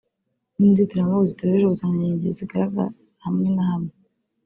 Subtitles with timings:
[0.57, 2.91] ni inzitiramubu zitujuje ubuziranenge zigaragara
[3.23, 3.93] hamwe na hamwe